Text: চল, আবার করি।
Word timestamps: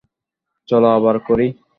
চল, 0.69 0.83
আবার 0.97 1.15
করি। 1.27 1.47